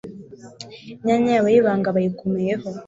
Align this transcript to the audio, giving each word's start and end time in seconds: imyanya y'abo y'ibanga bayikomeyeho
imyanya 0.99 1.29
y'abo 1.33 1.49
y'ibanga 1.53 1.95
bayikomeyeho 1.95 2.67